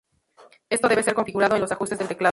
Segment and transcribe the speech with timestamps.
[0.69, 2.29] Este debe ser configurado en los ajustes del teclado.